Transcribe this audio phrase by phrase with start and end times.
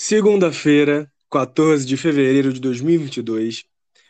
[0.00, 3.64] Segunda-feira, 14 de fevereiro de 2022,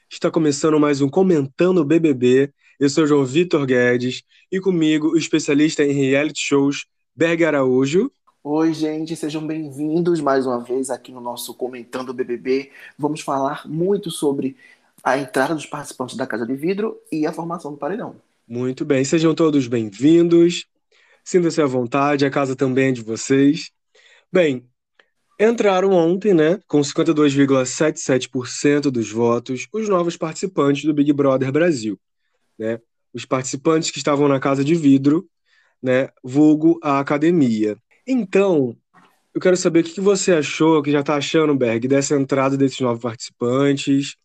[0.09, 2.53] está começando mais um Comentando BBB.
[2.79, 4.23] Eu sou João Vitor Guedes
[4.53, 8.13] e comigo o especialista em reality shows, Berg Araújo.
[8.45, 12.71] Oi, gente, sejam bem-vindos mais uma vez aqui no nosso Comentando BBB.
[12.97, 14.57] Vamos falar muito sobre
[15.03, 18.15] a entrada dos participantes da Casa de Vidro e a formação do paredão.
[18.47, 20.65] Muito bem, sejam todos bem-vindos.
[21.29, 23.71] Sinta-se à vontade, a casa também é de vocês.
[24.33, 24.67] Bem,
[25.39, 32.01] entraram ontem, né, com 52,77% dos votos, os novos participantes do Big Brother Brasil,
[32.59, 32.81] né?
[33.13, 35.29] Os participantes que estavam na Casa de Vidro,
[35.83, 37.77] né, vulgo a academia.
[38.07, 38.75] Então,
[39.35, 42.81] eu quero saber o que você achou, que já está achando, Berg, dessa entrada desses
[42.81, 44.17] novos participantes,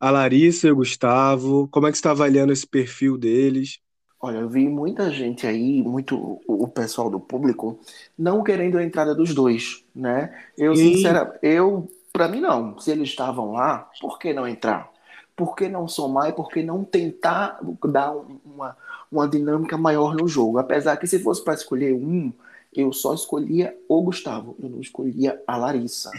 [0.00, 3.78] a Larissa e o Gustavo, como é que você está avaliando esse perfil deles?
[4.20, 7.78] Olha, eu vi muita gente aí, muito o pessoal do público,
[8.18, 10.34] não querendo a entrada dos dois, né?
[10.56, 12.78] Eu, sinceramente, eu, para mim não.
[12.78, 14.90] Se eles estavam lá, por que não entrar?
[15.36, 18.74] Por que não somar e por que não tentar dar uma,
[19.12, 20.58] uma dinâmica maior no jogo?
[20.58, 22.32] Apesar que se fosse para escolher um,
[22.74, 26.10] eu só escolhia o Gustavo, eu não escolhia a Larissa.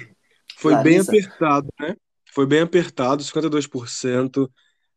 [0.55, 1.11] Foi Larissa.
[1.11, 1.95] bem apertado, né?
[2.31, 4.47] Foi bem apertado, 52%.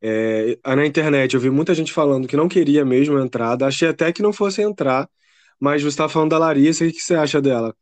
[0.03, 3.67] É, na internet eu vi muita gente falando que não queria mesmo a entrada.
[3.67, 5.09] Achei até que não fosse entrar,
[5.59, 7.75] mas você está falando da Larissa, o que você acha dela?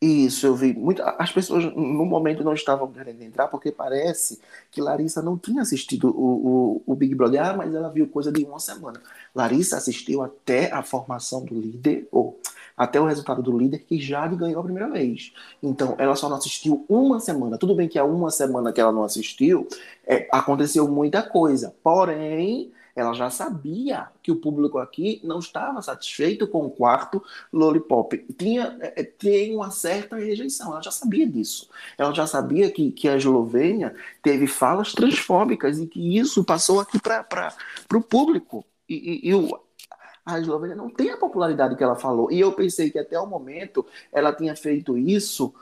[0.00, 0.72] Isso, eu vi.
[0.74, 5.60] Muito, as pessoas no momento não estavam querendo entrar porque parece que Larissa não tinha
[5.60, 9.02] assistido o, o, o, Big Brother, ah, mas ela viu coisa de uma semana.
[9.34, 12.40] Larissa assistiu até a formação do líder, ou
[12.78, 15.32] até o resultado do líder, que Jade ganhou a primeira vez.
[15.62, 17.58] Então, ela só não assistiu uma semana.
[17.58, 19.66] Tudo bem que há uma semana que ela não assistiu,
[20.06, 21.74] é, aconteceu muita coisa.
[21.82, 28.16] Porém, ela já sabia que o público aqui não estava satisfeito com o quarto Lollipop.
[28.36, 31.68] Tinha, é, tem uma certa rejeição, ela já sabia disso.
[31.96, 37.00] Ela já sabia que, que a Eslovênia teve falas transfóbicas e que isso passou aqui
[37.00, 37.54] para
[37.94, 38.64] o público.
[38.88, 39.60] E, e, e o,
[40.28, 42.30] a Eslovênia não tem a popularidade que ela falou.
[42.30, 45.54] E eu pensei que até o momento ela tinha feito isso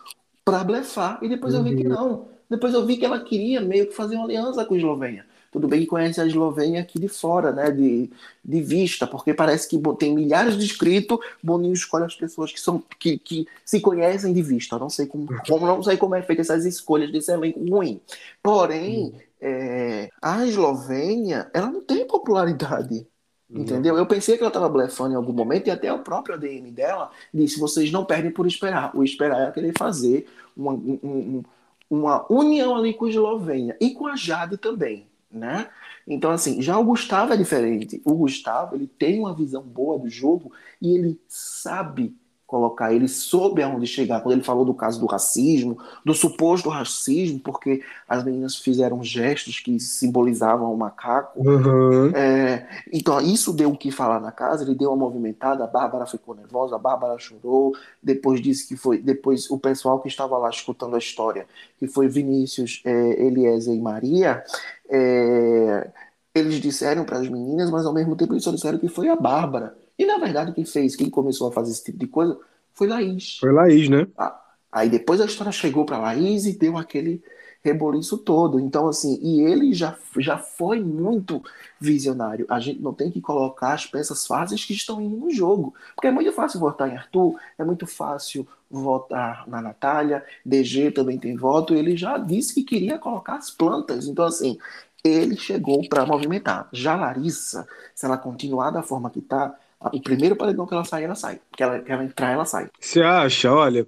[0.45, 1.21] para blefar.
[1.23, 1.61] E depois uhum.
[1.61, 1.95] eu vi que uhum.
[1.95, 2.29] não.
[2.51, 5.25] Depois eu vi que ela queria meio que fazer uma aliança com a Eslovênia.
[5.53, 7.71] Tudo bem que conhece a Eslovênia aqui de fora, né?
[7.71, 8.11] De,
[8.45, 12.83] de vista, porque parece que tem milhares de inscritos, Boninho escolhe as pessoas que são
[12.99, 14.79] que, que se conhecem de vista.
[14.79, 18.01] não sei como, como não sei como é feita essas escolhas desse elenco ruim.
[18.43, 19.21] Porém, uhum.
[19.41, 23.07] é, a Eslovênia, ela não tem popularidade.
[23.49, 23.97] Entendeu?
[23.97, 27.11] Eu pensei que ela estava blefando em algum momento e até o próprio ADM dela
[27.33, 28.97] disse: vocês não perdem por esperar.
[28.97, 30.27] O esperar é querer fazer
[30.57, 31.45] uma, um,
[31.89, 35.69] uma união ali com a Eslovênia e com a Jade também, né?
[36.09, 38.03] Então, assim, já o Gustavo é diferente.
[38.05, 40.53] O Gustavo, ele tem uma visão boa do jogo
[40.83, 45.79] e ele sabe colocar, ele soube aonde chegar, quando ele falou do caso do racismo,
[46.05, 51.41] do suposto racismo, porque as meninas fizeram gestos que simbolizavam o macaco.
[51.41, 52.11] Uhum.
[52.15, 56.07] É, então, isso deu o que falar na casa, ele deu uma movimentada, a Bárbara
[56.07, 60.49] ficou nervosa, a Bárbara chorou, depois disse que foi, depois o pessoal que estava lá
[60.49, 61.47] escutando a história,
[61.79, 64.45] que foi Vinícius, é, Eliezer e Maria,
[64.89, 65.91] é,
[66.33, 69.17] eles disseram para as meninas, mas ao mesmo tempo eles só disseram que foi a
[69.17, 72.39] Bárbara e na verdade, quem fez, quem começou a fazer esse tipo de coisa
[72.75, 73.39] foi Laís.
[73.39, 74.07] Foi Laís, né?
[74.17, 74.39] Ah,
[74.71, 77.23] aí depois a história chegou para Laís e deu aquele
[77.67, 78.61] reboliço todo.
[78.61, 81.43] Então, assim, e ele já, já foi muito
[81.81, 82.47] visionário.
[82.49, 85.75] A gente não tem que colocar as peças fáceis que estão indo no jogo.
[85.95, 91.19] Porque é muito fácil votar em Arthur, é muito fácil votar na Natália, DG também
[91.19, 91.75] tem voto.
[91.75, 94.07] Ele já disse que queria colocar as plantas.
[94.07, 94.59] Então, assim,
[95.03, 96.69] ele chegou para movimentar.
[96.73, 101.05] Já Larissa, se ela continuar da forma que está, o primeiro paredão que ela sai,
[101.05, 101.41] ela sai.
[101.57, 102.69] Que ela, que ela entrar, ela sai.
[102.81, 103.53] Você acha?
[103.53, 103.87] Olha,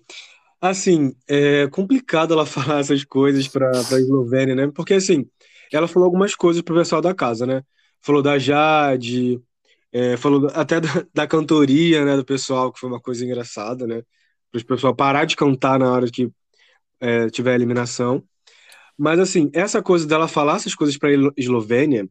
[0.60, 4.71] assim, é complicado ela falar essas coisas para a Eslovênia, né?
[4.75, 5.28] Porque, assim,
[5.72, 7.62] ela falou algumas coisas pro pessoal da casa, né?
[8.00, 9.41] Falou da Jade,
[9.93, 14.03] é, falou até da, da, cantoria, né, do pessoal, que foi uma coisa engraçada, né?
[14.53, 16.31] Para o pessoal parar de cantar na hora que
[17.00, 18.23] é, tiver eliminação.
[18.96, 22.08] Mas, assim, essa coisa dela falar essas coisas para a Eslovênia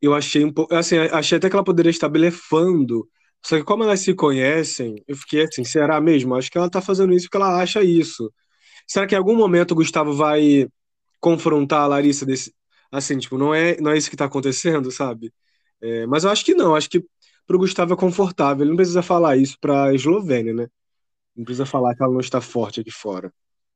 [0.00, 0.74] eu achei um pouco.
[0.74, 3.08] Assim, achei até que ela poderia estar blefando.
[3.44, 6.34] Só que como elas se conhecem, eu fiquei assim, será mesmo?
[6.34, 8.32] Acho que ela tá fazendo isso porque ela acha isso.
[8.86, 10.68] Será que em algum momento o Gustavo vai
[11.20, 12.54] confrontar a Larissa desse.
[12.90, 15.32] Assim, tipo, não é, não é isso que tá acontecendo, sabe?
[15.80, 17.04] É, mas eu acho que não, acho que
[17.46, 18.62] pro Gustavo é confortável.
[18.62, 20.68] Ele não precisa falar isso pra Eslovênia, né?
[21.36, 23.32] Não precisa falar que ela não está forte aqui fora.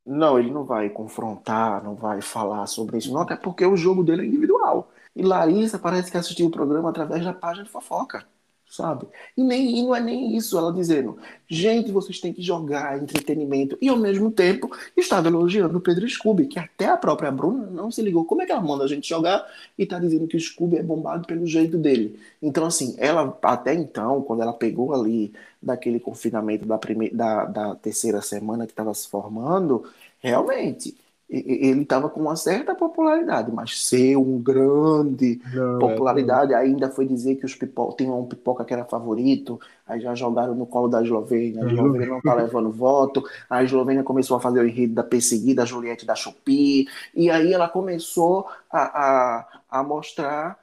[0.06, 4.02] Não, ele não vai confrontar, não vai falar sobre isso, não, até porque o jogo
[4.02, 4.90] dele é individual.
[5.14, 8.24] E Larissa parece que assistiu o programa através da página de fofoca.
[8.70, 9.06] sabe?
[9.36, 11.18] E, nem, e não é nem isso, ela dizendo,
[11.48, 13.76] gente, vocês têm que jogar entretenimento.
[13.82, 17.90] E ao mesmo tempo estava elogiando o Pedro Scooby, que até a própria Bruna não
[17.90, 18.24] se ligou.
[18.24, 19.44] Como é que ela manda a gente jogar
[19.76, 22.18] e tá dizendo que o Scooby é bombado pelo jeito dele?
[22.40, 27.74] Então, assim, ela até então, quando ela pegou ali daquele confinamento da, primeira, da, da
[27.74, 29.84] terceira semana que estava se formando,
[30.20, 30.96] realmente
[31.31, 36.91] ele estava com uma certa popularidade, mas ser um grande não, é, popularidade, é, ainda
[36.91, 40.67] foi dizer que os pipoca, tem um pipoca que era favorito, aí já jogaram no
[40.67, 44.67] colo da Eslovênia, a Eslovênia não está levando voto, a Eslovênia começou a fazer o
[44.67, 50.59] enredo da perseguida, a Juliette da Chupi, e aí ela começou a, a, a mostrar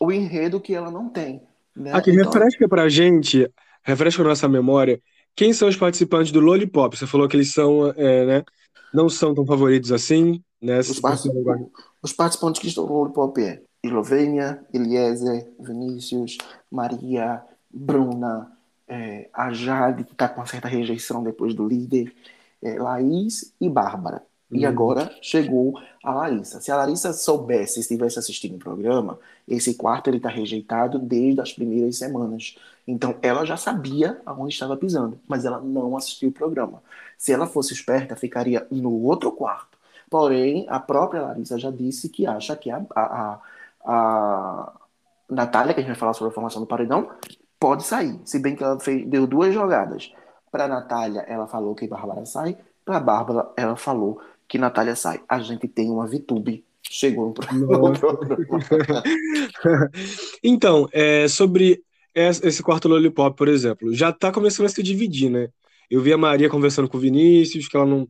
[0.00, 1.42] o enredo que ela não tem.
[1.76, 1.92] Né?
[1.92, 2.24] Aqui, então...
[2.24, 3.46] refresca pra gente,
[3.82, 5.02] refresca a nossa memória,
[5.38, 6.98] quem são os participantes do Lollipop?
[6.98, 8.44] Você falou que eles são, é, né?
[8.92, 10.80] não são tão favoritos assim, né?
[10.80, 11.00] Os,
[12.02, 16.38] os participantes que estão no Lollipop é Eslovênia, Eliezer, Vinícius,
[16.68, 17.40] Maria,
[17.70, 18.50] Bruna,
[18.88, 22.12] é, a Jade, que está com uma certa rejeição depois do líder,
[22.60, 24.24] é, Laís e Bárbara.
[24.50, 24.68] E uhum.
[24.68, 26.60] agora chegou a Larissa.
[26.60, 31.52] Se a Larissa soubesse, estivesse assistindo o programa, esse quarto ele está rejeitado desde as
[31.52, 32.56] primeiras semanas.
[32.86, 36.82] Então ela já sabia aonde estava pisando, mas ela não assistiu o programa.
[37.18, 39.76] Se ela fosse esperta, ficaria no outro quarto.
[40.10, 43.40] Porém, a própria Larissa já disse que acha que a, a,
[43.84, 44.72] a
[45.28, 47.10] Natália, que a gente vai falar sobre a formação do paredão,
[47.60, 48.18] pode sair.
[48.24, 50.10] Se bem que ela fez, deu duas jogadas.
[50.50, 52.56] Para a Natália, ela falou que Bárbara sai.
[52.84, 54.18] Para a Bárbara, ela falou
[54.48, 55.20] que Natália sai.
[55.28, 56.64] A gente tem uma VTube.
[56.82, 57.92] Chegou no programa.
[60.42, 61.82] então, é, sobre
[62.14, 65.48] esse quarto Lollipop, por exemplo, já está começando a se dividir, né?
[65.90, 68.08] Eu vi a Maria conversando com o Vinícius, que ela não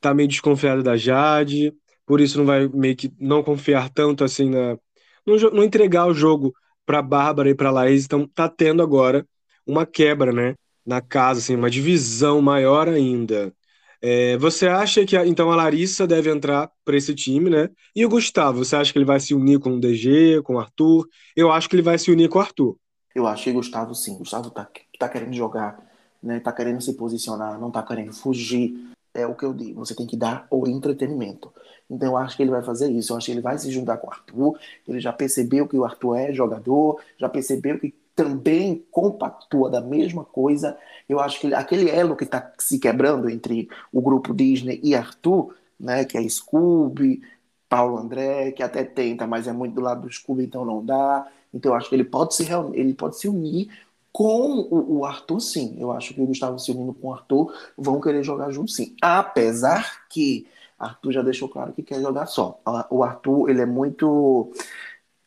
[0.00, 1.72] tá meio desconfiada da Jade,
[2.06, 4.78] por isso não vai meio que não confiar tanto assim na.
[5.26, 6.54] Não, não entregar o jogo
[6.86, 9.26] para Bárbara e para Laís, então tá tendo agora
[9.66, 10.54] uma quebra, né?
[10.86, 13.52] Na casa, assim, uma divisão maior ainda.
[14.00, 17.68] É, você acha que então a Larissa deve entrar para esse time, né?
[17.94, 20.58] E o Gustavo, você acha que ele vai se unir com o DG, com o
[20.60, 21.06] Arthur?
[21.34, 22.76] Eu acho que ele vai se unir com o Arthur.
[23.14, 24.16] Eu acho que Gustavo sim.
[24.16, 24.68] Gustavo tá,
[24.98, 25.84] tá querendo jogar,
[26.22, 26.38] né?
[26.38, 28.74] Tá querendo se posicionar, não tá querendo fugir.
[29.12, 29.84] É o que eu digo.
[29.84, 31.52] Você tem que dar o entretenimento.
[31.90, 33.12] Então eu acho que ele vai fazer isso.
[33.12, 34.58] Eu acho que ele vai se juntar com o Arthur.
[34.86, 40.24] Ele já percebeu que o Arthur é jogador, já percebeu que também compactua da mesma
[40.24, 40.76] coisa.
[41.08, 45.54] Eu acho que aquele elo que está se quebrando entre o grupo Disney e Arthur,
[45.78, 47.22] né, que é Scooby,
[47.68, 51.28] Paulo André, que até tenta, mas é muito do lado do Scooby, então não dá.
[51.54, 53.70] Então eu acho que ele pode se ele pode se unir
[54.12, 55.76] com o, Arthur, sim.
[55.78, 58.96] Eu acho que o Gustavo se unindo com o Arthur vão querer jogar junto, sim.
[59.00, 60.44] Apesar que
[60.76, 62.60] Arthur já deixou claro que quer jogar só.
[62.90, 64.50] O Arthur ele é muito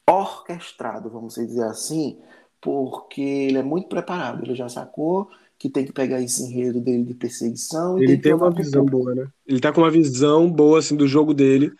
[0.06, 2.20] orquestrado, vamos dizer assim,
[2.62, 7.04] porque ele é muito preparado, ele já sacou que tem que pegar esse enredo dele
[7.04, 7.98] de perseguição.
[7.98, 9.28] ele tem, tem uma visão boa, né?
[9.46, 11.72] Ele tá com uma visão boa, assim, do jogo dele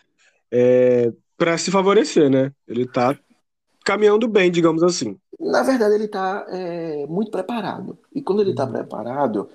[0.52, 2.52] é, para se favorecer, né?
[2.68, 3.18] Ele tá
[3.84, 5.16] caminhando bem, digamos assim.
[5.40, 7.98] Na verdade, ele tá é, muito preparado.
[8.14, 8.72] E quando ele tá uhum.
[8.72, 9.48] preparado,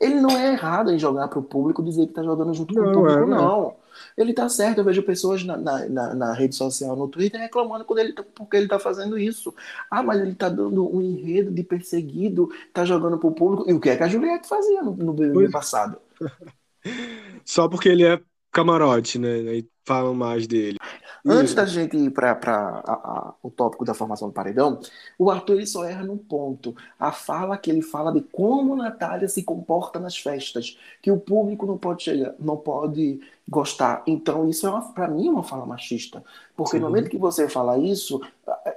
[0.00, 2.82] ele não é errado em jogar para o público dizer que tá jogando junto não,
[2.82, 3.76] com o público, é, não.
[4.16, 8.00] Ele tá certo, eu vejo pessoas na, na, na, rede social, no Twitter, reclamando quando
[8.00, 9.54] ele tá, porque ele tá fazendo isso.
[9.90, 13.68] Ah, mas ele tá dando um enredo de perseguido, tá jogando pro público.
[13.68, 15.98] E o que é que a Juliette fazia no, no BBB passado?
[17.44, 19.38] Só porque ele é camarote, né?
[19.38, 20.78] E falam mais dele.
[21.26, 24.80] Antes da gente ir para o tópico da formação do paredão,
[25.18, 26.74] o Arthur ele só erra num ponto.
[26.98, 31.66] A fala que ele fala de como Natália se comporta nas festas, que o público
[31.66, 34.04] não pode chegar, não pode gostar.
[34.06, 36.22] Então, isso é para mim é uma fala machista.
[36.56, 36.78] Porque Sim.
[36.78, 38.20] no momento que você fala isso,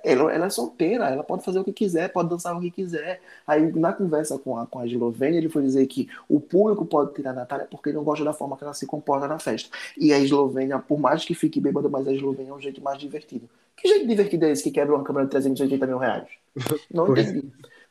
[0.03, 3.21] ela, ela, é solteira, ela pode fazer o que quiser, pode dançar o que quiser.
[3.45, 7.13] Aí, na conversa com a, com a Eslovênia, ele foi dizer que o público pode
[7.13, 9.69] tirar a Natália porque não gosta da forma que ela se comporta na festa.
[9.95, 12.97] E a Eslovênia, por mais que fique bêbada, mas a Eslovênia é um jeito mais
[12.97, 13.47] divertido.
[13.77, 16.27] Que jeito divertido é esse que quebra uma câmera de 380 mil reais?
[16.91, 17.43] Não entendi.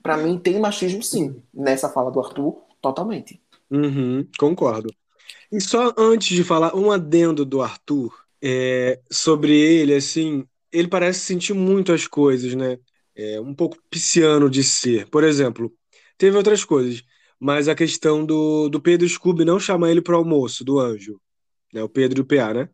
[0.02, 3.40] Para mim, tem machismo sim, nessa fala do Arthur, totalmente.
[3.70, 4.92] Uhum, concordo.
[5.52, 11.20] E só antes de falar, um adendo do Arthur é, sobre ele, assim, ele parece
[11.20, 12.78] sentir muito as coisas, né?
[13.14, 15.08] É um pouco pisciano de ser.
[15.10, 15.72] Por exemplo,
[16.16, 17.02] teve outras coisas,
[17.38, 21.20] mas a questão do, do Pedro Scooby não chamar ele para o almoço, do anjo,
[21.72, 21.82] né?
[21.82, 22.70] O Pedro e o PA, né?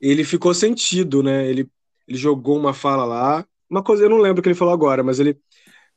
[0.00, 1.48] Ele ficou sentido, né?
[1.48, 1.68] Ele,
[2.08, 5.02] ele jogou uma fala lá, uma coisa, eu não lembro o que ele falou agora,
[5.02, 5.38] mas ele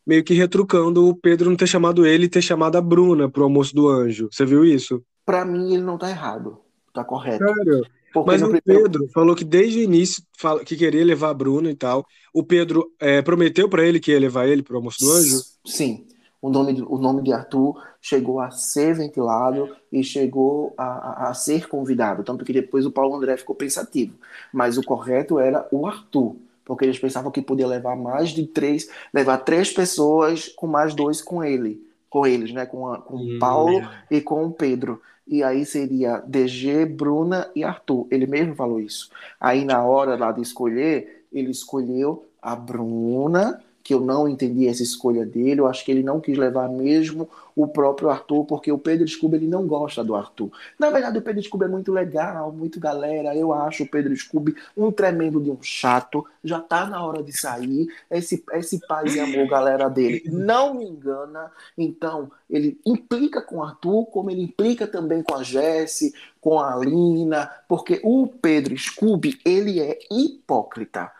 [0.07, 3.43] meio que retrucando o Pedro não ter chamado ele e ter chamado a Bruna pro
[3.43, 4.29] almoço do anjo.
[4.31, 5.03] Você viu isso?
[5.25, 6.59] Para mim, ele não tá errado.
[6.93, 7.43] Tá correto.
[7.43, 7.85] Sério?
[8.25, 8.83] Mas o primeiro...
[8.83, 12.05] Pedro falou que desde o início fala, que queria levar a Bruna e tal.
[12.33, 15.41] O Pedro é, prometeu para ele que ia levar ele para o almoço do anjo?
[15.65, 16.05] Sim.
[16.41, 21.29] O nome, de, o nome de Arthur chegou a ser ventilado e chegou a, a,
[21.29, 22.23] a ser convidado.
[22.23, 24.15] Tanto que depois o Paulo André ficou pensativo.
[24.51, 28.89] Mas o correto era o Arthur porque eles pensavam que podia levar mais de três,
[29.13, 33.39] levar três pessoas com mais dois com ele, com eles, né, com, a, com hum.
[33.39, 35.01] Paulo e com o Pedro.
[35.25, 38.05] E aí seria DG, Bruna e Arthur.
[38.11, 39.09] Ele mesmo falou isso.
[39.39, 44.83] Aí na hora lá de escolher, ele escolheu a Bruna que eu não entendi essa
[44.83, 45.61] escolha dele.
[45.61, 49.37] Eu acho que ele não quis levar mesmo o próprio Arthur, porque o Pedro Scooby
[49.37, 50.49] ele não gosta do Arthur.
[50.79, 53.35] Na verdade, o Pedro Scooby é muito legal, muito galera.
[53.35, 56.25] Eu acho o Pedro Scooby um tremendo de um chato.
[56.43, 57.87] Já tá na hora de sair.
[58.09, 61.51] Esse, esse paz e amor, galera dele, não me engana.
[61.77, 66.75] Então, ele implica com o Arthur, como ele implica também com a Jesse, com a
[66.75, 71.11] Lina, porque o Pedro Scooby, ele é hipócrita,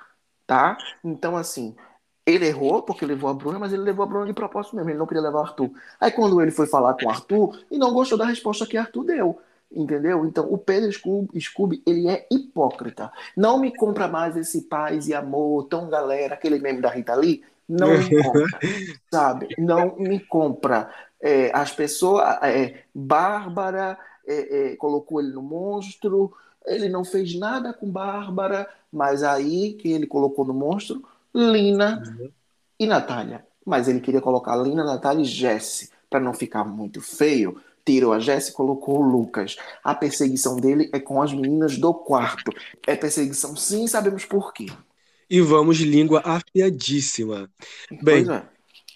[0.48, 0.78] tá?
[1.04, 1.76] Então, assim,
[2.32, 4.90] ele errou porque levou a Bruna, mas ele levou a Bruna de propósito mesmo.
[4.90, 5.72] Ele não queria levar o Arthur.
[6.00, 9.04] Aí quando ele foi falar com o Arthur, e não gostou da resposta que Arthur
[9.04, 9.40] deu.
[9.74, 10.26] Entendeu?
[10.26, 13.10] Então, o Pedro Scooby, Scooby, ele é hipócrita.
[13.38, 17.42] Não me compra mais esse paz e amor, tão galera, aquele meme da Rita Lee.
[17.70, 18.60] Não me compra,
[19.10, 19.48] sabe?
[19.58, 20.90] Não me compra.
[21.22, 22.38] É, as pessoas.
[22.44, 23.98] É, Bárbara
[24.28, 26.34] é, é, colocou ele no monstro.
[26.66, 31.02] Ele não fez nada com Bárbara, mas aí que ele colocou no monstro,
[31.34, 32.30] Lina uhum.
[32.80, 33.46] e Natália.
[33.66, 37.62] Mas ele queria colocar Lina, Natália e Jesse, para não ficar muito feio.
[37.86, 39.56] Tirou a Jesse e colocou o Lucas.
[39.84, 42.52] A perseguição dele é com as meninas do quarto.
[42.86, 44.68] É perseguição, sim, sabemos por quê.
[45.30, 47.50] E vamos de língua afiadíssima.
[48.04, 48.44] Bem, é.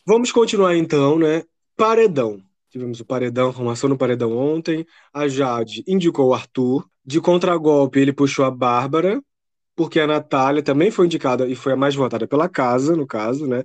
[0.06, 1.44] vamos continuar então, né?
[1.76, 2.42] Paredão.
[2.70, 4.86] Tivemos o paredão, formação no paredão ontem.
[5.14, 6.86] A Jade indicou o Arthur.
[7.06, 9.22] De contragolpe, ele puxou a Bárbara
[9.76, 13.48] porque a Natália também foi indicada e foi a mais votada pela casa, no caso,
[13.48, 13.64] né?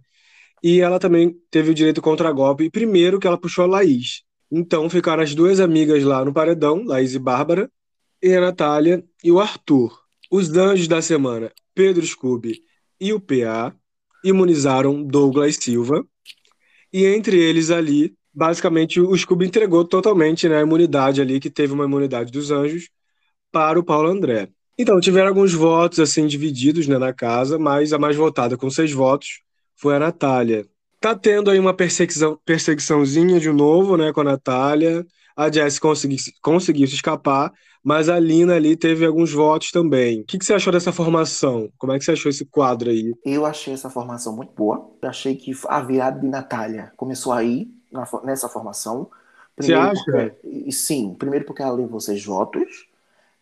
[0.62, 4.23] E ela também teve o direito contra golpe, e primeiro que ela puxou a Laís.
[4.50, 7.71] Então ficaram as duas amigas lá no paredão, Laís e Bárbara,
[8.23, 9.99] e a Natália e o Arthur.
[10.31, 12.62] Os anjos da semana, Pedro Scooby
[13.00, 13.75] e o PA,
[14.25, 16.05] imunizaram Douglas Silva.
[16.93, 21.73] E entre eles ali, basicamente, o Scooby entregou totalmente né, a imunidade ali, que teve
[21.73, 22.88] uma imunidade dos anjos,
[23.52, 24.50] para o Paulo André.
[24.79, 28.93] Então, tiveram alguns votos assim divididos né, na casa, mas a mais votada com seis
[28.93, 29.41] votos
[29.77, 30.67] foi a Natália.
[31.00, 35.07] Tá tendo aí uma perseguição, perseguiçãozinha de novo, né, com a Natália.
[35.35, 37.50] A Jess consegui, conseguiu se escapar,
[37.83, 40.21] mas a Lina ali teve alguns votos também.
[40.21, 41.71] O que, que, você achou dessa formação?
[41.79, 43.15] Como é que você achou esse quadro aí?
[43.25, 44.91] Eu achei essa formação muito boa.
[45.00, 47.69] Eu achei que a virada de Natália começou aí,
[48.23, 49.09] nessa formação.
[49.57, 50.37] Primeiro você acha?
[50.43, 52.89] Porque, sim, primeiro porque ela levou seis votos.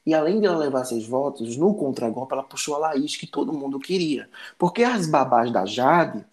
[0.09, 3.53] E além de ela levar seis votos, no contragolpe ela puxou a Laís, que todo
[3.53, 4.27] mundo queria.
[4.57, 6.25] Porque as babás da Jade,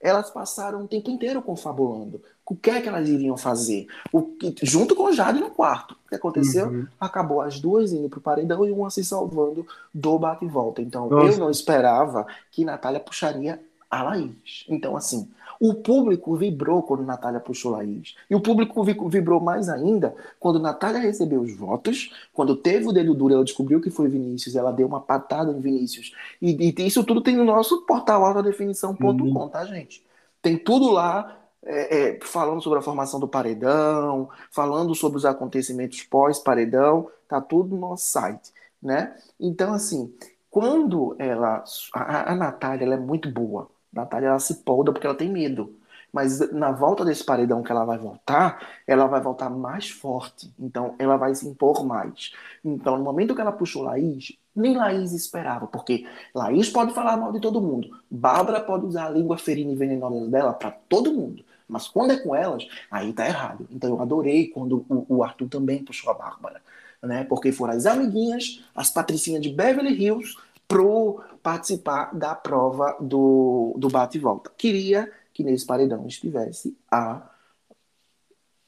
[0.00, 2.22] elas passaram o tempo inteiro confabulando.
[2.46, 3.88] O que é que elas iriam fazer?
[4.12, 5.96] O, junto com a Jade no quarto.
[6.06, 6.68] O que aconteceu?
[6.68, 6.86] Uhum.
[7.00, 10.80] Acabou as duas indo pro paredão e uma se salvando do bate-volta.
[10.80, 11.32] Então, Nossa.
[11.32, 13.60] eu não esperava que Natália puxaria
[13.90, 14.64] a Laís.
[14.68, 15.28] Então, assim,
[15.70, 18.14] o público vibrou quando Natália puxou Laís.
[18.28, 23.14] E o público vibrou mais ainda quando Natália recebeu os votos, quando teve o dedo
[23.14, 26.12] duro, ela descobriu que foi Vinícius, ela deu uma patada em Vinícius.
[26.40, 29.48] E, e isso tudo tem no nosso portal autodefinição.com, uhum.
[29.48, 30.04] tá, gente?
[30.42, 36.02] Tem tudo lá é, é, falando sobre a formação do paredão, falando sobre os acontecimentos
[36.02, 38.52] pós-paredão, tá tudo no nosso site,
[38.82, 39.16] né?
[39.40, 40.14] Então, assim,
[40.50, 41.64] quando ela.
[41.92, 43.68] A, a Natália ela é muito boa.
[43.94, 45.74] Natália ela se polda porque ela tem medo.
[46.14, 50.48] Mas na volta desse paredão que ela vai voltar, ela vai voltar mais forte.
[50.56, 52.32] Então ela vai se impor mais.
[52.64, 57.32] Então, no momento que ela puxou Laís, nem Laís esperava, porque Laís pode falar mal
[57.32, 57.88] de todo mundo.
[58.08, 61.44] Bárbara pode usar a língua ferina e venenosa dela para todo mundo.
[61.66, 63.66] Mas quando é com elas, aí tá errado.
[63.68, 66.62] Então eu adorei quando o, o Arthur também puxou a Bárbara.
[67.02, 67.24] Né?
[67.24, 70.36] Porque foram as amiguinhas, as patricinhas de Beverly Hills,
[70.74, 74.50] pro participar da prova do, do bate e volta.
[74.58, 77.22] Queria que nesse paredão estivesse a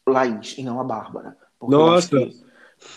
[0.08, 1.36] Laís e não a Bárbara.
[1.58, 2.14] Porque Nossa!
[2.14, 2.44] Eu que,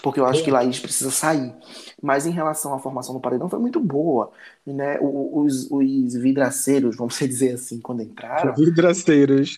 [0.03, 1.55] porque eu acho que Laís precisa sair.
[1.99, 4.31] Mas em relação à formação do paredão, foi muito boa.
[4.63, 4.99] Né?
[5.01, 8.53] Os, os vidraceiros, vamos dizer assim, quando entraram.
[8.53, 9.57] Vidraceiros.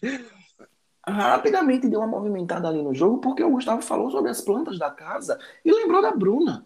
[1.06, 4.90] Rapidamente deu uma movimentada ali no jogo, porque o Gustavo falou sobre as plantas da
[4.90, 6.66] casa e lembrou da Bruna.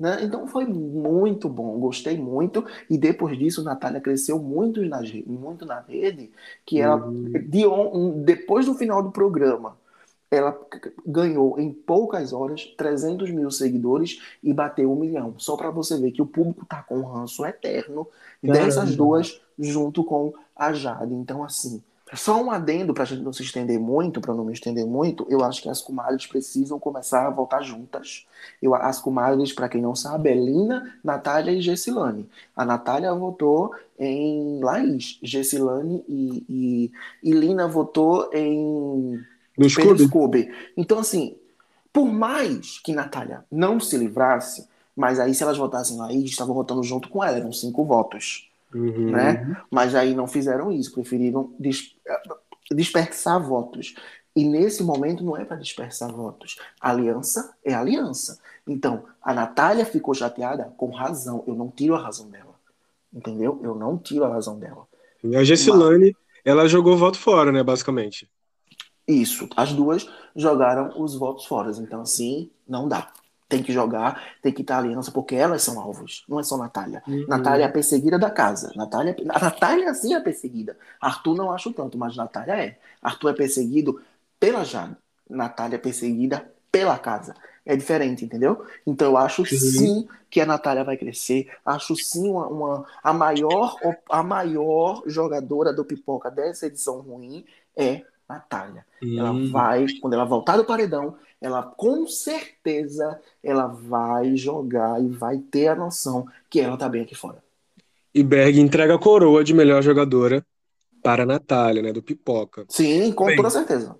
[0.00, 0.20] Né?
[0.22, 2.64] Então foi muito bom, gostei muito.
[2.88, 6.30] E depois disso, Natália cresceu muito na, muito na rede,
[6.64, 7.30] que ela, uhum.
[7.46, 9.76] de on, depois do final do programa,
[10.30, 10.58] ela
[11.04, 15.34] ganhou em poucas horas 300 mil seguidores e bateu um milhão.
[15.36, 18.08] Só para você ver que o público tá com um ranço eterno
[18.40, 18.64] Caramba.
[18.64, 21.12] dessas duas junto com a Jade.
[21.12, 21.82] Então, assim,
[22.14, 25.26] só um adendo para a gente não se estender muito, para não me estender muito,
[25.28, 28.26] eu acho que as comadres precisam começar a voltar juntas.
[28.60, 32.28] Eu, as comadres, para quem não sabe, é Lina, Natália e Gessilane.
[32.56, 39.20] A Natália votou em Laís, Gessilane e, e, e Lina votou em
[39.56, 40.04] no Scooby.
[40.04, 40.54] Scooby.
[40.76, 41.36] Então, assim,
[41.92, 46.82] por mais que Natália não se livrasse, mas aí se elas votassem Laís, estavam votando
[46.82, 48.49] junto com ela, eram cinco votos.
[48.74, 49.10] Uhum.
[49.10, 49.56] Né?
[49.70, 51.94] Mas aí não fizeram isso, preferiram dis
[52.72, 53.94] dispersar votos.
[54.34, 56.56] E nesse momento não é para dispersar votos.
[56.80, 58.38] Aliança é aliança.
[58.66, 61.42] Então, a Natália ficou chateada com razão.
[61.46, 62.54] Eu não tiro a razão dela.
[63.12, 63.58] Entendeu?
[63.62, 64.86] Eu não tiro a razão dela.
[65.24, 66.14] E a Gessilane, Mas...
[66.44, 68.30] ela jogou voto fora, né, basicamente.
[69.06, 69.48] Isso.
[69.56, 71.72] As duas jogaram os votos fora.
[71.72, 73.10] Então, assim, não dá
[73.50, 77.02] tem que jogar, tem que estar aliança, porque elas são alvos, não é só Natália.
[77.06, 77.26] Uhum.
[77.28, 78.72] Natália é a perseguida da casa.
[78.76, 80.78] Natália, a Natália sim é perseguida.
[81.00, 82.78] Arthur não acho tanto, mas Natália é.
[83.02, 84.00] Arthur é perseguido
[84.38, 84.96] pela Jade.
[85.28, 87.34] Natália é perseguida pela casa.
[87.66, 88.64] É diferente, entendeu?
[88.86, 91.50] Então eu acho sim, sim que a Natália vai crescer.
[91.66, 93.76] Acho sim uma, uma, a, maior,
[94.08, 97.44] a maior jogadora do pipoca dessa edição ruim
[97.76, 98.86] é Natália.
[99.02, 99.50] Ela uhum.
[99.50, 105.68] vai, quando ela voltar do paredão, ela com certeza ela vai jogar e vai ter
[105.68, 107.42] a noção que ela tá bem aqui fora.
[108.14, 110.44] E Berg entrega a coroa de melhor jogadora
[111.02, 112.64] para a Natália, né, do Pipoca.
[112.68, 113.96] Sim, com bem, toda certeza.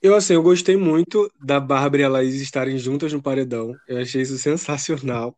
[0.00, 3.74] Eu, assim, eu gostei muito da Bárbara e a Laís estarem juntas no paredão.
[3.88, 5.36] Eu achei isso sensacional.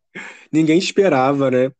[0.52, 1.72] Ninguém esperava, né?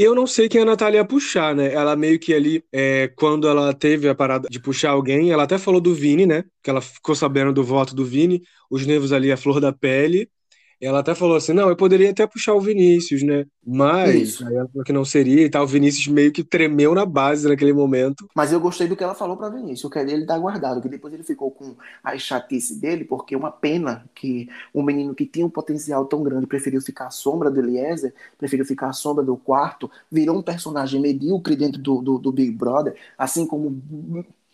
[0.00, 1.72] Eu não sei quem a Natália ia puxar, né?
[1.74, 5.58] Ela meio que ali, é, quando ela teve a parada de puxar alguém, ela até
[5.58, 6.44] falou do Vini, né?
[6.62, 10.30] Que ela ficou sabendo do voto do Vini, os nervos ali, a flor da pele.
[10.80, 13.44] Ela até falou assim: não, eu poderia até puxar o Vinícius, né?
[13.66, 15.64] Mas aí ela falou que não seria e tal.
[15.64, 18.28] O Vinícius meio que tremeu na base naquele momento.
[18.34, 19.84] Mas eu gostei do que ela falou para Vinícius.
[19.84, 23.38] Eu quero ele dar guardado, que depois ele ficou com a chatice dele, porque é
[23.38, 27.50] uma pena que um menino que tinha um potencial tão grande preferiu ficar à sombra
[27.50, 32.18] do Eliezer, preferiu ficar à sombra do quarto, virou um personagem medíocre dentro do, do,
[32.18, 33.82] do Big Brother, assim como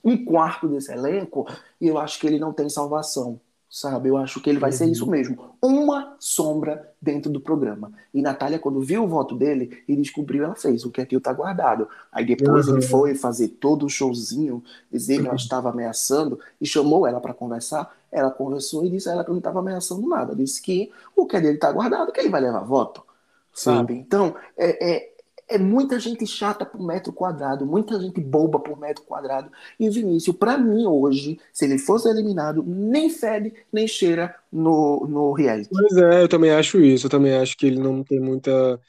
[0.03, 1.47] um quarto desse elenco,
[1.81, 3.41] e eu acho que ele não tem salvação
[3.75, 4.09] sabe?
[4.09, 5.11] Eu acho que ele vai ser isso uhum.
[5.11, 7.91] mesmo, uma sombra dentro do programa.
[8.15, 11.33] E Natália, quando viu o voto dele e descobriu, ela fez, o que aquilo tá
[11.33, 11.89] guardado.
[12.13, 12.75] Aí depois uhum.
[12.75, 15.35] ele foi fazer todo o showzinho, dizer que ela uhum.
[15.35, 17.93] estava ameaçando e chamou ela para conversar.
[18.13, 20.37] Ela conversou e disse a ela que não estava ameaçando nada.
[20.37, 23.03] Disse que o que é dele tá guardado, que ele vai levar voto,
[23.53, 23.95] sabe?
[23.95, 23.99] Sim.
[23.99, 25.14] Então, é, é
[25.49, 29.51] é muita gente chata por metro quadrado, muita gente boba por metro quadrado.
[29.79, 35.33] E Vinícius, para mim hoje, se ele fosse eliminado, nem fede, nem cheira no, no
[35.33, 35.69] reality.
[35.71, 37.07] Pois é, eu também acho isso.
[37.07, 38.81] Eu também acho que ele não tem muita.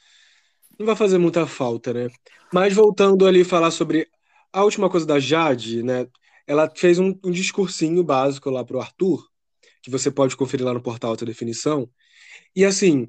[0.78, 2.08] Não vai fazer muita falta, né?
[2.52, 4.08] Mas voltando ali falar sobre
[4.52, 6.06] a última coisa da Jade, né?
[6.46, 9.26] Ela fez um, um discursinho básico lá pro Arthur,
[9.82, 11.88] que você pode conferir lá no portal Alta Definição.
[12.54, 13.08] E assim,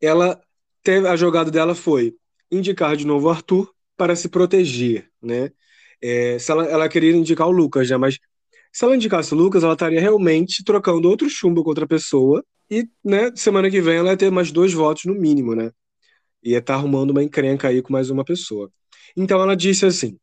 [0.00, 0.40] ela
[0.82, 2.16] teve a jogada dela foi
[2.50, 5.50] indicar de novo o Arthur para se proteger, né?
[6.00, 7.96] É, se ela, ela queria indicar o Lucas, né?
[7.96, 8.18] Mas
[8.72, 12.88] se ela indicasse o Lucas, ela estaria realmente trocando outro chumbo com outra pessoa e,
[13.04, 15.70] né, semana que vem ela ia ter mais dois votos no mínimo, né?
[16.42, 18.70] Ia estar tá arrumando uma encrenca aí com mais uma pessoa.
[19.16, 20.18] Então ela disse assim: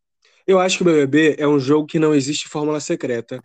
[0.47, 3.41] Eu acho que o BBB é um jogo que não existe fórmula secreta.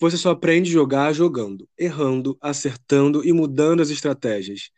[0.00, 4.70] Você só aprende a jogar jogando, errando, acertando e mudando as estratégias.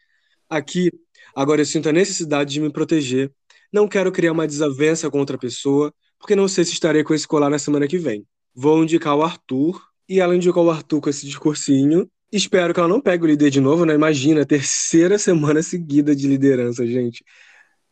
[0.51, 0.91] Aqui,
[1.35, 3.33] agora eu sinto a necessidade de me proteger
[3.73, 7.27] não quero criar uma desavença com outra pessoa, porque não sei se estarei com esse
[7.27, 8.25] colar na semana que vem.
[8.55, 12.09] Vou indicar o Arthur, e ela indicou o Arthur com esse discursinho.
[12.31, 13.95] Espero que ela não pegue o líder de novo, né?
[13.95, 17.25] Imagina, terceira semana seguida de liderança, gente.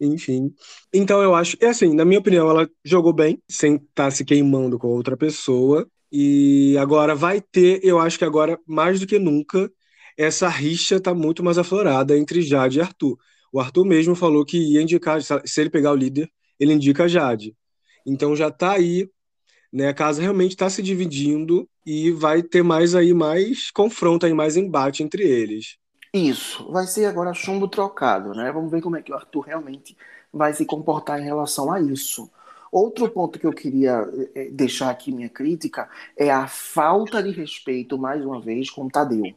[0.00, 0.52] Enfim.
[0.92, 1.56] Então eu acho.
[1.60, 5.16] É assim, na minha opinião, ela jogou bem, sem estar tá se queimando com outra
[5.16, 5.88] pessoa.
[6.12, 9.70] E agora vai ter, eu acho que agora, mais do que nunca,
[10.16, 13.16] essa rixa tá muito mais aflorada entre Jade e Arthur.
[13.52, 17.08] O Arthur mesmo falou que ia indicar, se ele pegar o líder, ele indica a
[17.08, 17.56] Jade.
[18.06, 19.08] Então já está aí,
[19.72, 19.88] né?
[19.88, 24.56] A casa realmente está se dividindo e vai ter mais aí mais confronto aí, mais
[24.56, 25.76] embate entre eles.
[26.12, 28.50] Isso, vai ser agora chumbo trocado, né?
[28.52, 29.96] Vamos ver como é que o Arthur realmente
[30.32, 32.30] vai se comportar em relação a isso.
[32.72, 37.98] Outro ponto que eu queria eh, deixar aqui minha crítica é a falta de respeito,
[37.98, 39.34] mais uma vez, com o Tadeu.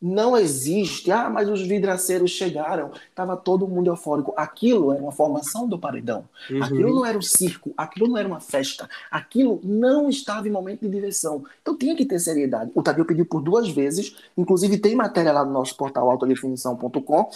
[0.00, 1.10] Não existe.
[1.10, 2.90] Ah, mas os vidraceiros chegaram.
[3.14, 4.32] Tava todo mundo eufórico.
[4.34, 6.24] Aquilo era uma formação do paredão.
[6.50, 6.62] Uhum.
[6.62, 7.72] Aquilo não era um circo.
[7.76, 8.88] Aquilo não era uma festa.
[9.10, 11.44] Aquilo não estava em momento de diversão.
[11.60, 12.70] Então tinha que ter seriedade.
[12.74, 14.16] O Tadeu pediu por duas vezes.
[14.36, 17.30] Inclusive tem matéria lá no nosso portal autodefinição.com,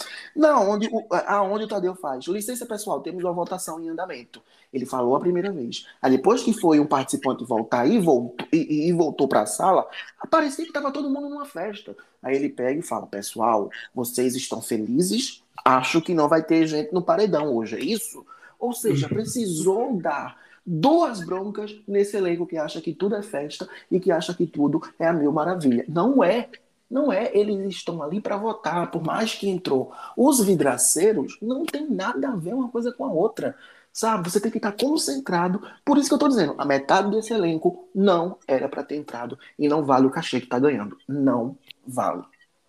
[0.67, 2.25] onde o, aonde o Tadeu faz.
[2.25, 4.41] Licença pessoal, temos uma votação em andamento.
[4.73, 5.87] Ele falou a primeira vez.
[6.01, 9.87] Aí depois que foi um participante voltar e voltou, e, e voltou para a sala,
[10.29, 11.95] parecia que estava todo mundo numa festa.
[12.25, 15.43] Aí ele pega e fala: Pessoal, vocês estão felizes?
[15.63, 18.25] Acho que não vai ter gente no paredão hoje, é isso?
[18.59, 20.35] Ou seja, precisou dar
[20.65, 24.81] duas broncas nesse elenco que acha que tudo é festa e que acha que tudo
[24.97, 25.85] é a mil maravilha.
[25.87, 26.49] Não é.
[26.89, 29.91] Não é, eles estão ali para votar, por mais que entrou.
[30.15, 33.55] Os vidraceiros não tem nada a ver uma coisa com a outra.
[33.91, 34.29] Sabe?
[34.29, 35.61] Você tem que estar concentrado.
[35.83, 39.37] Por isso que eu estou dizendo, a metade desse elenco não era para ter entrado
[39.57, 40.97] e não vale o cachê que está ganhando.
[41.07, 42.23] Não vale.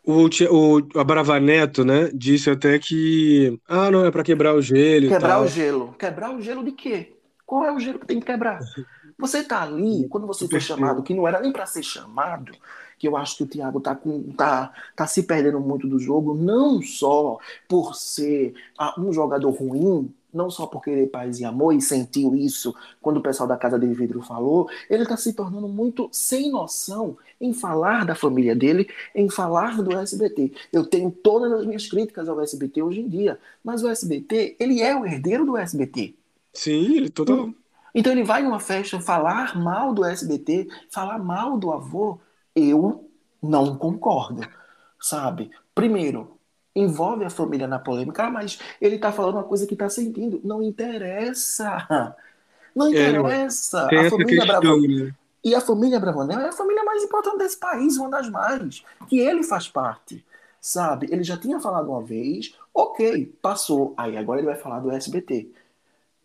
[0.04, 3.60] O, o Abravaneto, né, disse até que.
[3.66, 5.08] Ah, não, é para quebrar o gelo.
[5.08, 5.94] Quebrar o gelo.
[5.98, 7.12] Quebrar o gelo de quê?
[7.44, 8.60] Qual é o gelo que tem que quebrar?
[9.18, 12.52] Você tá ali, quando você foi chamado, que não era nem para ser chamado,
[12.98, 16.34] que eu acho que o Thiago tá, com, tá, tá se perdendo muito do jogo,
[16.34, 21.72] não só por ser ah, um jogador ruim, não só por querer paz e amor,
[21.72, 25.66] e sentiu isso quando o pessoal da Casa de Vidro falou, ele está se tornando
[25.66, 30.52] muito sem noção em falar da família dele, em falar do SBT.
[30.72, 34.82] Eu tenho todas as minhas críticas ao SBT hoje em dia, mas o SBT, ele
[34.82, 36.14] é o herdeiro do SBT.
[36.52, 37.50] Sim, ele total.
[37.94, 42.18] Então ele vai numa festa falar mal do SBT, falar mal do avô,
[42.56, 43.08] eu
[43.42, 44.40] não concordo,
[44.98, 45.50] sabe?
[45.74, 46.38] Primeiro,
[46.74, 50.40] envolve a família na polêmica, ah, mas ele está falando uma coisa que está sentindo.
[50.42, 52.14] Não interessa.
[52.74, 53.88] Não é, interessa.
[53.90, 54.80] É, a família Bravanel.
[54.82, 55.14] Né?
[55.42, 59.18] E a família Bravanel é a família mais importante desse país, uma das mais, que
[59.18, 60.22] ele faz parte.
[60.60, 61.06] Sabe?
[61.10, 63.94] Ele já tinha falado uma vez, ok, passou.
[63.96, 65.50] Aí agora ele vai falar do SBT.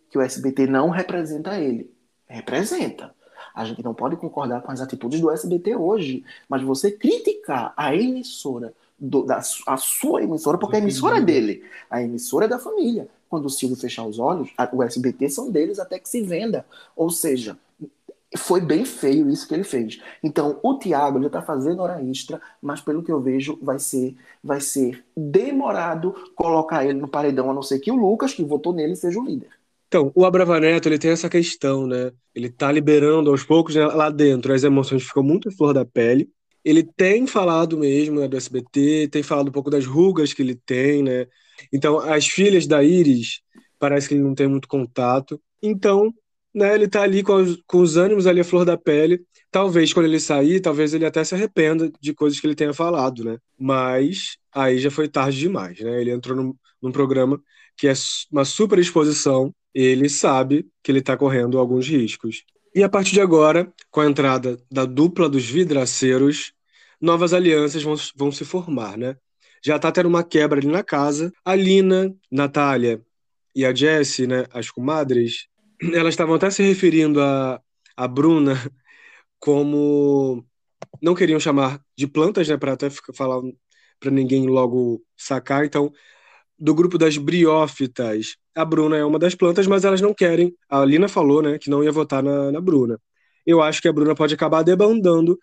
[0.10, 1.89] Que o SBT não representa ele.
[2.28, 3.15] Representa.
[3.54, 7.96] A gente não pode concordar com as atitudes do SBT hoje, mas você criticar a
[7.96, 11.64] emissora do, da a sua emissora, porque a emissora é dele.
[11.90, 13.08] A emissora é da família.
[13.28, 16.66] Quando o Silvio fechar os olhos, a, o SBT são deles até que se venda.
[16.96, 17.58] Ou seja,
[18.38, 20.02] foi bem feio isso que ele fez.
[20.24, 24.16] Então, o Thiago ele está fazendo hora extra, mas pelo que eu vejo, vai ser,
[24.44, 28.74] vai ser demorado colocar ele no paredão, a não ser que o Lucas, que votou
[28.74, 29.50] nele, seja o líder.
[29.91, 32.12] Então, o Abravaneto, ele tem essa questão, né?
[32.34, 36.30] Ele tá liberando aos poucos né, lá dentro, as emoções ficam muito flor da pele
[36.63, 40.56] ele tem falado mesmo né, do SBT, tem falado um pouco das rugas que ele
[40.56, 41.27] tem, né?
[41.73, 43.41] Então, as filhas da Iris,
[43.80, 45.41] parece que ele não tem muito contato.
[45.62, 46.13] Então,
[46.54, 49.23] né, ele tá ali com os, com os ânimos ali à flor da pele.
[49.49, 53.23] Talvez quando ele sair, talvez ele até se arrependa de coisas que ele tenha falado,
[53.23, 53.38] né?
[53.60, 55.99] Mas aí já foi tarde demais, né?
[56.01, 57.41] Ele entrou num, num programa
[57.77, 57.93] que é
[58.32, 62.44] uma super exposição, ele sabe que ele está correndo alguns riscos.
[62.74, 66.54] E a partir de agora, com a entrada da dupla dos vidraceiros,
[67.00, 69.18] novas alianças vão, vão se formar, né?
[69.64, 71.32] Já tá tendo uma quebra ali na casa.
[71.46, 73.02] A Lina, Natália
[73.56, 75.48] e a Jessie, né, as comadres,
[75.94, 77.62] elas estavam até se referindo a,
[77.96, 78.56] a Bruna
[79.40, 80.46] como
[81.02, 83.42] não queriam chamar de plantas, né, para até falar
[84.00, 85.66] para ninguém logo sacar.
[85.66, 85.92] Então,
[86.58, 90.56] do grupo das briófitas, a Bruna é uma das plantas, mas elas não querem.
[90.70, 93.00] A Lina falou, né, que não ia votar na, na Bruna.
[93.46, 95.40] Eu acho que a Bruna pode acabar debandando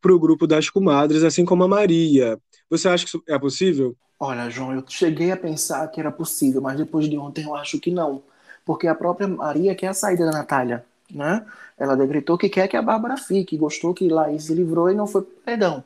[0.00, 2.38] para o grupo das comadres, assim como a Maria.
[2.68, 3.96] Você acha que isso é possível?
[4.18, 7.78] Olha, João, eu cheguei a pensar que era possível, mas depois de ontem eu acho
[7.80, 8.22] que não.
[8.64, 10.84] Porque a própria Maria quer a saída da Natália.
[11.12, 11.44] Né?
[11.76, 15.06] Ela decretou que quer que a Bárbara fique, gostou que Laís se livrou e não
[15.06, 15.82] foi perdão.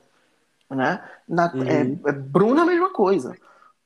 [0.71, 1.01] Né?
[1.29, 1.63] Na, uhum.
[1.63, 3.37] é, é, Bruna a mesma coisa.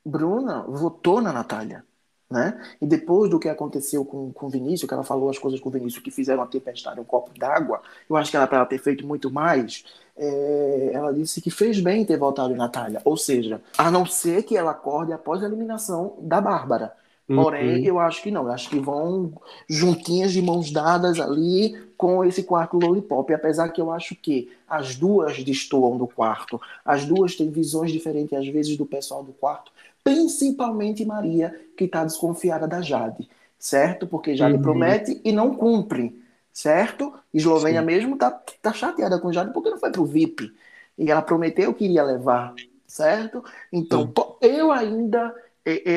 [0.05, 1.85] Bruna votou na Natália.
[2.31, 2.61] Né?
[2.81, 6.03] E depois do que aconteceu com, com Vinícius, que ela falou as coisas com Vinícius
[6.03, 9.31] que fizeram a tempestade um copo d'água, eu acho que ela para ter feito muito
[9.31, 9.83] mais,
[10.15, 13.01] é, ela disse que fez bem ter voltado em Natália.
[13.05, 16.93] Ou seja, a não ser que ela acorde após a eliminação da Bárbara.
[17.27, 17.85] Porém, uhum.
[17.85, 18.45] eu acho que não.
[18.45, 19.33] Eu acho que vão
[19.69, 23.33] juntinhas de mãos dadas ali com esse quarto lollipop.
[23.35, 26.59] Apesar que eu acho que as duas destoam do quarto.
[26.83, 29.71] As duas têm visões diferentes, às vezes, do pessoal do quarto
[30.09, 34.07] principalmente Maria, que está desconfiada da Jade, certo?
[34.07, 34.63] Porque Jade uhum.
[34.63, 36.19] promete e não cumpre,
[36.51, 37.13] certo?
[37.33, 37.87] Eslovênia Sim.
[37.87, 38.31] mesmo tá,
[38.63, 40.51] tá chateada com Jade porque não foi pro VIP.
[40.97, 42.55] E ela prometeu que iria levar,
[42.87, 43.45] certo?
[43.71, 45.35] Então, eu ainda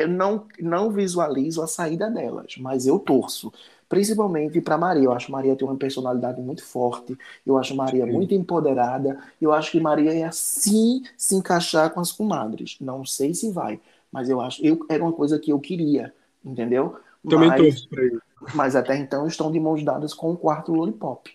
[0.10, 3.52] não, não visualizo a saída delas, mas eu torço
[3.91, 5.04] principalmente para Maria.
[5.04, 8.12] Eu acho Maria tem uma personalidade muito forte, eu acho Maria Sim.
[8.13, 12.78] muito empoderada, eu acho que Maria ia sim se encaixar com as comadres.
[12.80, 16.95] Não sei se vai, mas eu acho, eu era uma coisa que eu queria, entendeu?
[17.28, 18.19] Também mas, torço pra ele.
[18.54, 21.32] Mas até então estão de mãos dadas com o quarto Lollipop.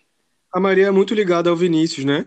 [0.52, 2.26] A Maria é muito ligada ao Vinícius, né?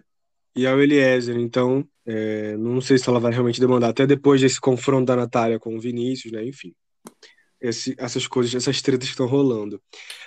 [0.56, 4.60] E ao Eliezer, então é, não sei se ela vai realmente demandar, até depois desse
[4.60, 6.44] confronto da Natália com o Vinícius, né?
[6.44, 6.74] Enfim.
[7.62, 9.82] Esse, essas coisas, essas tretas que estão rolando.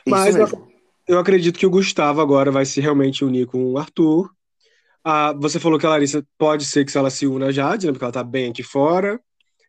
[0.07, 0.69] Mas eu,
[1.09, 4.31] eu, acredito que o Gustavo agora vai se realmente unir com o Arthur.
[5.03, 7.93] Ah, você falou que a Larissa pode ser que ela se una a Jade, né?
[7.93, 9.21] Porque ela tá bem aqui fora.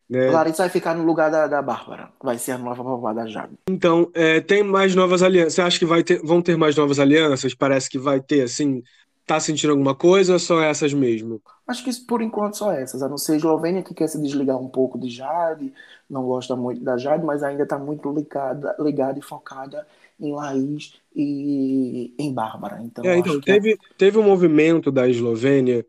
[0.09, 0.29] Né?
[0.29, 2.09] Larissa vai ficar no lugar da, da Bárbara.
[2.21, 3.53] Vai ser a nova vovó da Jade.
[3.69, 5.53] Então, é, tem mais novas alianças.
[5.53, 7.53] Você acha que vai ter, vão ter mais novas alianças?
[7.53, 8.83] Parece que vai ter, assim.
[9.25, 11.41] Tá sentindo alguma coisa ou só essas mesmo?
[11.65, 13.01] Acho que por enquanto só essas.
[13.01, 15.73] A não ser Eslovênia que quer se desligar um pouco de Jade,
[16.09, 19.87] não gosta muito da Jade, mas ainda está muito ligada, ligada e focada
[20.19, 22.81] em Laís e em Bárbara.
[22.83, 23.77] Então, é, então teve, é...
[23.97, 25.85] teve um movimento da Eslovênia,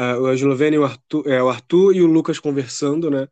[0.00, 3.28] a Eslovênia, o Arthur, é, o Arthur e o Lucas conversando, né?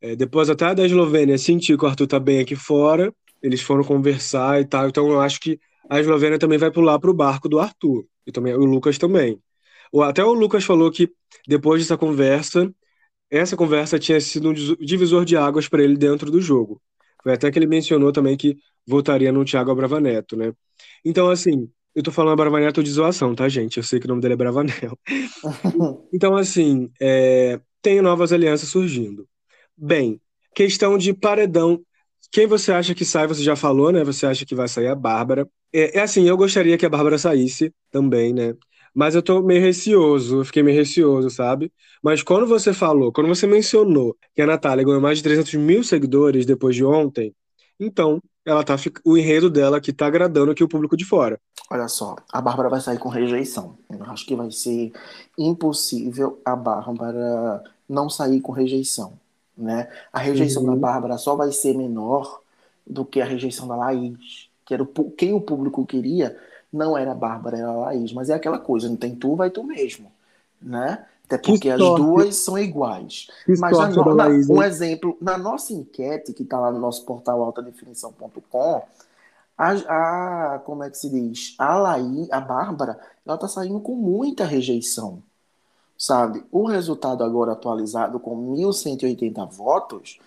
[0.00, 3.84] É, depois até da Eslovênia sentir que o Arthur tá bem aqui fora, eles foram
[3.84, 4.88] conversar e tal.
[4.88, 8.06] Então eu acho que a Eslovênia também vai pular para o barco do Arthur.
[8.26, 9.40] E também o Lucas também.
[10.04, 11.10] Até o Lucas falou que
[11.46, 12.72] depois dessa conversa,
[13.30, 16.80] essa conversa tinha sido um divisor de águas para ele dentro do jogo.
[17.22, 20.52] Foi até que ele mencionou também que votaria no Thiago Abravanel, né?
[21.04, 23.76] Então, assim, eu tô falando Abravanel de zoação, tá, gente?
[23.78, 24.96] Eu sei que o nome dele é Bravanel.
[26.14, 29.28] então, assim, é, tem novas alianças surgindo.
[29.76, 30.20] Bem,
[30.54, 31.80] questão de paredão.
[32.30, 33.26] Quem você acha que sai?
[33.26, 34.04] Você já falou, né?
[34.04, 35.48] Você acha que vai sair a Bárbara.
[35.72, 38.54] É, é assim, eu gostaria que a Bárbara saísse também, né?
[38.94, 41.72] Mas eu tô meio receoso, eu fiquei meio receoso, sabe?
[42.00, 45.82] Mas quando você falou, quando você mencionou que a Natália ganhou mais de 300 mil
[45.82, 47.34] seguidores depois de ontem,
[47.80, 51.38] então ela tá o enredo dela que tá agradando aqui o público de fora.
[51.70, 53.76] Olha só, a Bárbara vai sair com rejeição.
[53.90, 54.92] Eu acho que vai ser
[55.36, 59.18] impossível a Bárbara não sair com rejeição
[59.58, 59.88] né?
[60.12, 60.70] A rejeição uhum.
[60.70, 62.40] da Bárbara só vai ser menor
[62.86, 66.38] do que a rejeição da Laís, que era o, quem o público queria
[66.72, 69.50] não era a Bárbara, era a Laís, mas é aquela coisa, não tem tu, vai
[69.50, 70.12] tu mesmo,
[70.62, 71.04] né?
[71.28, 73.28] Até porque as duas são iguais.
[73.44, 77.04] Que mas na, na, Laís, um exemplo, na nossa enquete, que está lá no nosso
[77.04, 78.82] portal altadefinição.com,
[79.56, 81.54] a, a, como é que se diz?
[81.58, 85.22] A Laís, a Bárbara, ela tá saindo com muita rejeição
[85.98, 86.42] sabe?
[86.52, 90.20] O resultado agora atualizado com 1.180 votos,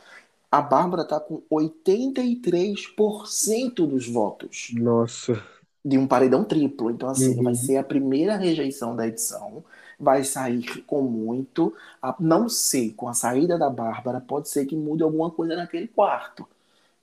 [0.52, 4.72] a Bárbara está com 83% dos votos.
[4.74, 5.42] Nossa.
[5.84, 6.92] De um paredão triplo.
[6.92, 7.44] Então, assim, uhum.
[7.44, 9.64] vai ser a primeira rejeição da edição.
[10.02, 11.74] Vai sair com muito.
[12.02, 15.88] A, não sei, com a saída da Bárbara, pode ser que mude alguma coisa naquele
[15.88, 16.48] quarto.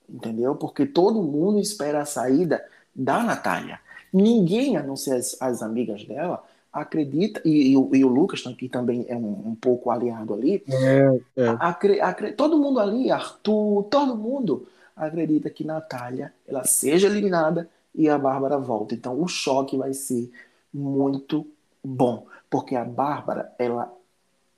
[0.09, 0.55] Entendeu?
[0.55, 3.79] Porque todo mundo espera a saída da Natália.
[4.13, 8.43] Ninguém, a não ser as, as amigas dela, acredita, e, e, o, e o Lucas
[8.57, 11.49] que também é um, um pouco aliado ali, é, é.
[11.59, 18.09] Acre, acre, todo mundo ali, Arthur, todo mundo acredita que Natália ela seja eliminada e
[18.09, 18.95] a Bárbara volta.
[18.95, 20.31] Então o choque vai ser
[20.73, 21.47] muito
[21.83, 23.93] bom, porque a Bárbara ela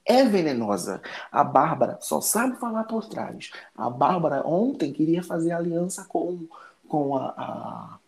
[0.05, 1.00] é venenosa.
[1.31, 3.50] A Bárbara só sabe falar por trás.
[3.76, 6.46] A Bárbara ontem queria fazer aliança com,
[6.88, 7.98] com a, a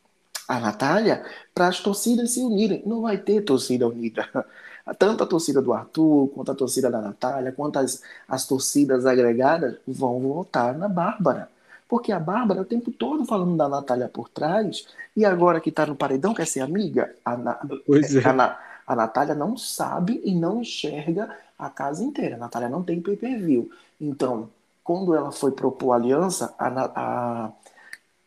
[0.46, 2.82] a Natália para as torcidas se unirem.
[2.84, 4.28] Não vai ter torcida unida.
[4.98, 9.76] Tanto a torcida do Arthur, quanto a torcida da Natália, quanto as, as torcidas agregadas
[9.86, 11.48] vão votar na Bárbara.
[11.88, 15.86] Porque a Bárbara o tempo todo falando da Natália por trás, e agora que está
[15.86, 17.14] no paredão, quer ser amiga?
[17.24, 18.28] A, Na, é.
[18.28, 18.58] a,
[18.92, 22.36] a Natália não sabe e não enxerga a casa inteira.
[22.36, 23.70] A Natália não tem pay per view.
[24.00, 24.50] Então,
[24.84, 27.52] quando ela foi propor aliança, a, a,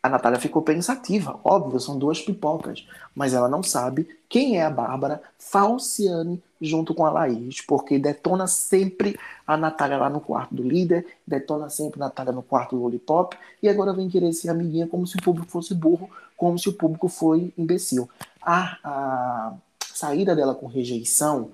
[0.02, 4.70] a Natália ficou pensativa, óbvio, são duas pipocas, mas ela não sabe quem é a
[4.70, 10.64] Bárbara Falciane junto com a Laís, porque detona sempre a Natália lá no quarto do
[10.64, 14.88] líder, detona sempre a Natália no quarto do Lollipop, e agora vem querer ser amiguinha
[14.88, 18.10] como se o público fosse burro, como se o público foi imbecil.
[18.42, 19.54] A, a
[19.98, 21.52] saída dela com rejeição,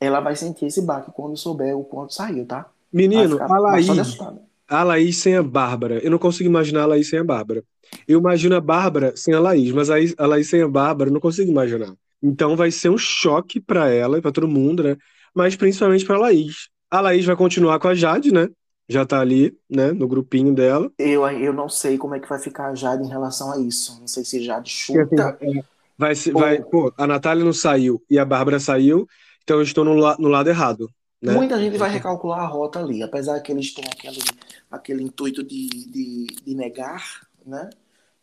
[0.00, 2.66] ela vai sentir esse baque quando souber o quanto saiu, tá?
[2.92, 4.18] Menino, a Laís,
[4.68, 7.62] a Laís sem a Bárbara, eu não consigo imaginar a Laís sem a Bárbara.
[8.06, 11.14] Eu imagino a Bárbara sem a Laís, mas a, a Laís sem a Bárbara eu
[11.14, 11.92] não consigo imaginar.
[12.22, 14.96] Então vai ser um choque para ela e para todo mundo, né?
[15.34, 16.68] Mas principalmente para a Laís.
[16.90, 18.48] A Laís vai continuar com a Jade, né?
[18.88, 20.90] Já tá ali, né, no grupinho dela.
[20.98, 23.98] Eu, eu não sei como é que vai ficar a Jade em relação a isso.
[23.98, 25.30] Não sei se Jade chuta.
[25.30, 25.62] Assim,
[25.98, 26.40] vai, ou...
[26.40, 29.06] vai, pô, a Natália não saiu e a Bárbara saiu,
[29.42, 30.88] então eu estou no, no lado errado.
[31.22, 31.32] Né?
[31.32, 34.20] Muita gente vai recalcular a rota ali, apesar que eles têm aquele,
[34.70, 37.02] aquele intuito de, de, de negar,
[37.46, 37.70] né?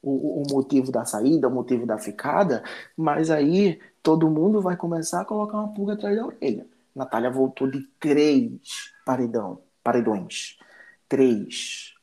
[0.02, 2.64] o, o motivo da saída, o motivo da ficada,
[2.98, 6.66] mas aí todo mundo vai começar a colocar uma pulga atrás da orelha.
[6.96, 10.58] Natália voltou de três paredão, paredões.
[11.08, 11.94] Três.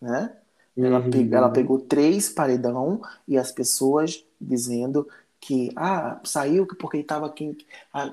[0.00, 0.36] Né?
[0.76, 1.10] Ela, Uhum.
[1.10, 5.08] pegou, ela pegou três paredão e as pessoas dizendo
[5.40, 7.56] que ah, saiu porque estava quem,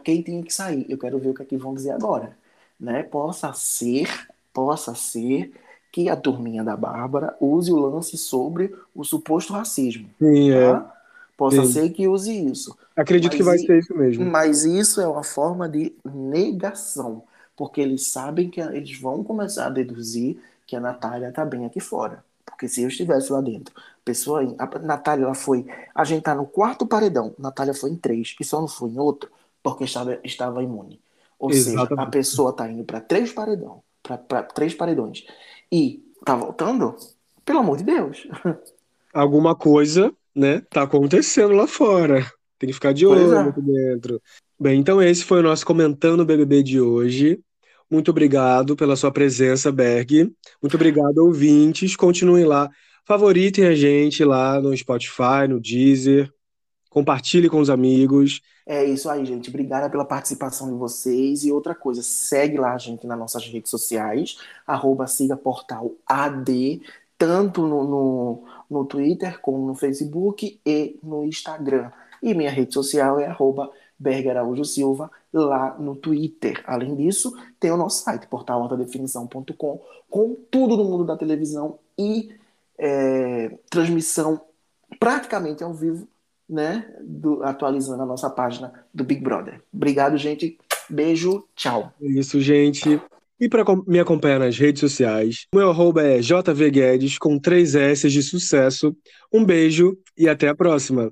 [0.03, 0.85] quem tinha que sair.
[0.89, 2.37] Eu quero ver o que é que vão dizer agora.
[2.79, 3.03] Né?
[3.03, 4.09] Possa ser,
[4.53, 5.53] possa ser
[5.91, 10.09] que a turminha da Bárbara use o lance sobre o suposto racismo.
[10.19, 10.71] Sim, é.
[10.71, 10.93] Tá?
[11.37, 11.71] Possa Sim.
[11.71, 12.77] ser que use isso.
[12.95, 14.25] Acredito Mas que vai ser isso mesmo.
[14.25, 17.23] Mas isso é uma forma de negação,
[17.55, 21.79] porque eles sabem que eles vão começar a deduzir que a Natália está bem aqui
[21.79, 22.23] fora.
[22.61, 26.35] Porque se eu estivesse lá dentro, a pessoa, a Natália ela foi, a gente tá
[26.35, 29.31] no quarto paredão, Natália foi em três e só não foi em outro
[29.63, 31.01] porque estava, estava imune.
[31.39, 32.11] Ou seja, a Exatamente.
[32.11, 35.25] pessoa tá indo para três paredão, para três paredões
[35.71, 36.95] e tá voltando,
[37.43, 38.27] pelo amor de Deus.
[39.11, 42.31] Alguma coisa, né, tá acontecendo lá fora.
[42.59, 43.39] Tem que ficar de olho é.
[43.39, 44.21] aqui dentro.
[44.59, 47.39] Bem, então esse foi o nosso Comentando o BBB de hoje.
[47.91, 50.33] Muito obrigado pela sua presença, Berg.
[50.61, 51.93] Muito obrigado, ouvintes.
[51.93, 52.69] Continuem lá.
[53.05, 56.31] Favoritem a gente lá no Spotify, no Deezer.
[56.89, 58.39] Compartilhe com os amigos.
[58.65, 59.49] É isso aí, gente.
[59.49, 61.43] Obrigada pela participação de vocês.
[61.43, 66.81] E outra coisa, segue lá a gente nas nossas redes sociais, arroba siga portal AD,
[67.17, 71.91] tanto no, no, no Twitter como no Facebook e no Instagram.
[72.23, 73.69] E minha rede social é arroba
[74.01, 76.63] Berger Araújo Silva, lá no Twitter.
[76.65, 82.31] Além disso, tem o nosso site, portalaltadefinição.com, com tudo do mundo da televisão e
[82.77, 84.41] é, transmissão
[84.99, 86.07] praticamente ao vivo
[86.49, 89.61] né, do- atualizando a nossa página do Big Brother.
[89.73, 90.57] Obrigado, gente.
[90.89, 91.93] Beijo, tchau.
[92.01, 92.99] É isso, gente.
[93.39, 98.21] E para me acompanhar nas redes sociais, meu arroba é jvguedes com três S de
[98.21, 98.95] sucesso.
[99.31, 101.11] Um beijo e até a próxima.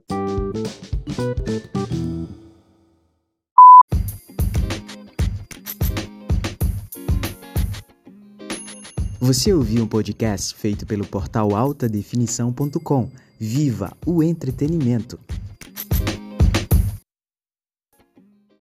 [9.29, 13.11] Você ouviu um podcast feito pelo portal altadefinição.com.
[13.39, 15.19] Viva o entretenimento!